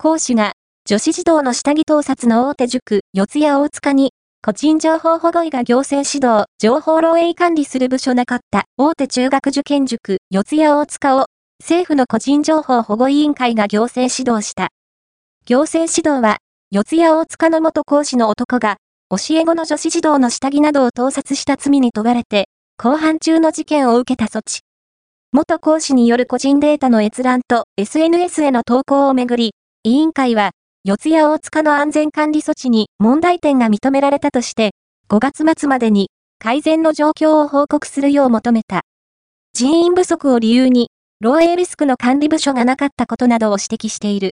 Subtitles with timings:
[0.00, 0.52] 講師が、
[0.86, 11.26] 女子児童の下着盗撮の大手塾、四谷大塚に、個人情報保護医が行政指導、情報漏洩管理する部署なかった大手中学受験塾、四谷大塚を、
[11.58, 14.68] 政府の個人情報保護委員会が行政指導した。
[15.46, 16.36] 行政指導は、
[16.70, 18.76] 四谷大塚の元講師の男が、
[19.10, 22.44] 教え子の女子児童の下着などを盗撮した罪に問われて、
[22.80, 24.60] 公判中の事件を受けた措置。
[25.32, 29.54] 元講師による個人データの閲覧と SNS への投稿をめぐり、
[29.88, 30.50] 委員会は、
[30.84, 34.72] 四谷大塚の安全管理措置に問題点が認められたとして、
[35.08, 38.82] 5月末までに改善の状況を報告するよう求めた。
[39.54, 40.90] 人員不足を理由に、
[41.24, 44.26] 漏洩リスクの管理部署がなかったことなどを指摘している。